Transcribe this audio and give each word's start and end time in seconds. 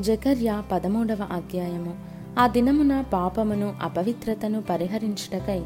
జకర్య 0.00 0.62
పదమూడవ 0.72 1.28
అధ్యాయము. 1.32 1.94
ఆ 2.38 2.46
దినమున 2.46 3.00
పాపమును 3.00 3.74
అపవిత్రతను 3.82 4.62
పరిహరించుటకై 4.62 5.60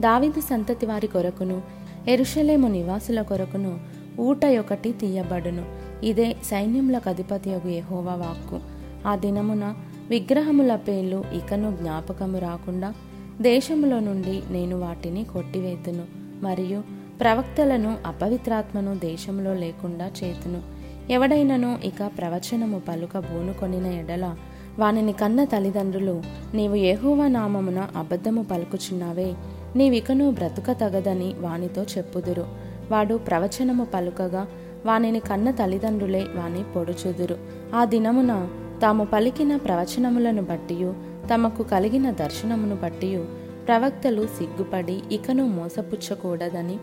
దావిదు 0.00 0.40
సంతతి 0.40 0.86
వారి 0.86 1.06
కొరకును 1.06 1.62
ఎరుషలేము 2.08 2.68
నివాసుల 2.68 3.22
కొరకును 3.22 3.80
ఊట 4.20 4.44
ఒకటి 4.44 4.92
తీయబడును. 4.92 5.64
ఇదే 6.06 6.36
సైన్యములకు 6.44 7.08
అధిపతియగు 7.08 7.68
ఎహోవ 7.68 8.08
వాక్కు. 8.10 8.60
ఆ 9.08 9.16
దినమున 9.16 9.74
విగ్రహముల 10.08 10.76
పేర్లు 10.76 11.24
ఇకను 11.34 11.76
జ్ఞాపకము 11.76 12.38
రాకుండా 12.38 12.94
దేశములో 13.40 14.00
నుండి 14.00 14.42
నేను 14.50 14.80
వాటిని 14.80 15.24
కొట్టివేతును 15.24 16.04
మరియు 16.42 16.82
ప్రవక్తలను 17.20 17.96
అపవిత్రాత్మను 18.06 18.98
దేశంలో 18.98 19.54
లేకుండా 19.54 20.10
చేతును. 20.24 20.83
ఎవడైనను 21.10 21.78
ఇక 21.84 22.10
ప్రవచనము 22.18 22.82
పలుక 22.88 23.18
బూనుకొనిన 23.18 23.86
ఎడల 23.86 24.36
వానిని 24.78 25.12
కన్న 25.12 25.44
తల్లిదండ్రులు 25.44 26.22
నీవు 26.54 26.74
ఏహోవా 26.74 27.28
నామమున 27.28 27.88
అబద్ధము 27.96 28.42
పలుకుచున్నావే 28.42 29.34
నీవికను 29.76 30.30
బ్రతుక 30.30 30.70
తగదని 30.70 31.34
వానితో 31.40 31.82
చెప్పుదురు. 31.82 32.46
వాడు 32.90 33.14
ప్రవచనము 33.14 33.84
పలుకగా 33.84 34.46
వానిని 34.86 35.20
కన్న 35.20 35.50
తల్లిదండ్రులే 35.50 36.24
వాని 36.34 36.62
పొడుచుదురు. 36.62 37.38
ఆ 37.74 37.84
దినమున 37.84 38.48
తాము 38.82 39.04
పలికిన 39.04 39.56
ప్రవచనములను 39.56 40.42
బట్టి 40.42 40.92
తమకు 41.34 41.62
కలిగిన 41.62 42.10
దర్శనమును 42.10 42.76
బట్టి 42.76 43.24
ప్రవక్తలు 43.66 44.26
సిగ్గుపడి 44.26 45.02
ఇకను 45.12 45.46
మోసపుచ్చకూడదని 45.46 46.76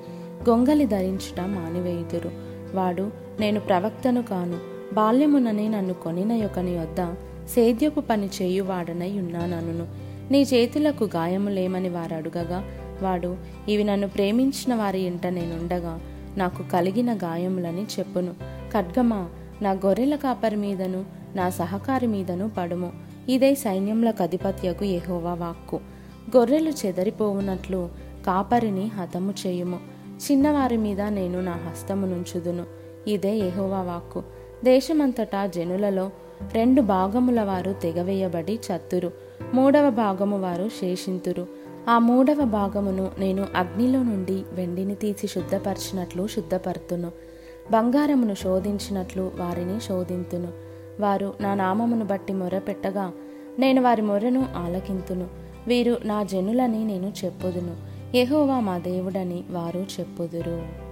గొంగలి 0.49 0.85
ధరించుట 0.85 1.39
మానివేయుదురు. 1.39 2.50
వాడు 2.75 3.11
నేను 3.39 3.59
ప్రవక్తను 3.59 4.23
కాను. 4.23 4.59
బాల్యముననే 4.95 5.67
నన్ను 5.67 5.93
కొనిన 5.93 6.31
యొకని 6.31 6.77
వద్ద 6.77 7.13
సేద్యపు 7.49 7.99
పని 7.99 8.29
చేయువాడనై 8.41 9.19
ఉన్నానను 9.19 9.87
నీ 10.31 10.41
చేతులకు 10.41 11.03
గాయములేమని 11.03 11.89
వారు 11.89 12.13
అడుగగా 12.15 12.63
వాడు 13.01 13.37
ఇవి 13.69 13.83
నన్ను 13.83 14.07
ప్రేమించిన 14.07 14.75
వారి 14.75 14.99
ఇంట 14.99 15.27
నేనుండగా 15.27 15.99
నాకు 16.37 16.63
కలిగిన 16.63 17.13
గాయములని 17.13 17.83
చెప్పును. 17.83 18.33
ఖడ్గమా 18.73 19.29
నా 19.61 19.71
గొర్రెల 19.71 20.15
కాపరి 20.15 20.55
మీదను 20.55 21.05
నా 21.35 21.49
సహకారి 21.49 22.07
మీదను 22.07 22.51
పడుము. 22.57 22.91
ఇదే 23.29 23.55
సైన్యములకు 23.55 24.23
అధిపత్యకు 24.23 24.85
ఎహోవా 24.85 25.33
వాక్కు. 25.33 25.79
గొర్రెలు 26.37 26.73
చెదరిపోవునట్లు 26.85 27.89
కాపరిని 28.25 28.87
హతము 28.87 29.33
చేయుము. 29.47 29.90
చిన్నవారి 30.31 30.77
మీద 30.77 31.01
నేను 31.01 31.41
నా 31.41 31.51
హస్తము 31.51 32.05
నుంచుదును. 32.07 32.65
ఇదే 33.07 33.37
ఎహోవా 33.37 33.81
వాక్కు. 33.81 34.23
దేశమంతటా 34.63 35.45
జనులలో 35.45 36.09
రెండు 36.53 36.81
భాగముల 36.81 37.41
వారు 37.41 37.73
తెగవేయబడి 37.73 38.53
చత్తురు. 38.53 39.11
మూడవ 39.53 39.89
భాగము 39.89 40.41
వారు 40.41 40.69
శేషింతురు. 40.69 41.47
ఆ 41.89 41.99
మూడవ 41.99 42.43
భాగమును 42.43 43.11
నేను 43.19 43.47
అగ్నిలో 43.55 44.03
నుండి 44.03 44.43
వెండిని 44.51 44.95
తీసి 44.95 45.27
శుద్ధపరచినట్లు 45.27 46.27
శుద్ధపరుతును. 46.27 47.11
బంగారమును 47.71 48.33
శోధించినట్లు 48.33 49.31
వారిని 49.35 49.81
శోధింతును. 49.81 50.47
వారు 50.99 51.33
నా 51.41 51.53
నామమును 51.53 52.05
బట్టి 52.05 52.33
మొరపెట్టగా 52.33 53.11
నేను 53.59 53.81
వారి 53.81 54.01
మొరను 54.01 54.45
ఆలకింతును. 54.55 55.27
వీరు 55.67 55.97
నా 56.05 56.23
జనులని 56.23 56.85
నేను 56.85 57.13
చెప్పుదును. 57.25 57.90
యహోవా 58.15 58.59
మా 58.59 58.77
దేవుడని 58.77 59.43
వారు 59.49 59.87
చెప్పుదురు. 59.99 60.90